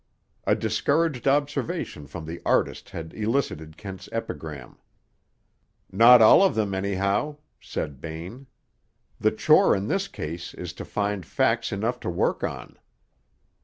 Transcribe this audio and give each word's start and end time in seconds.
A 0.45 0.55
discouraged 0.55 1.27
observation 1.27 2.07
from 2.07 2.25
the 2.25 2.41
artist 2.43 2.89
had 2.89 3.13
elicited 3.13 3.77
Kent's 3.77 4.09
epigram. 4.11 4.79
"Not 5.91 6.23
all 6.23 6.41
of 6.41 6.55
them, 6.55 6.73
anyhow," 6.73 7.37
said 7.59 8.01
Bain. 8.01 8.47
"The 9.19 9.29
chore 9.29 9.75
in 9.75 9.89
this 9.89 10.07
case 10.07 10.55
is 10.55 10.73
to 10.73 10.85
find 10.85 11.23
facts 11.23 11.71
enough 11.71 11.99
to 11.99 12.09
work 12.09 12.43
on." 12.43 12.79